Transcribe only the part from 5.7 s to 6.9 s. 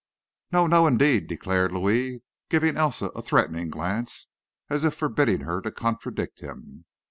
contradict him.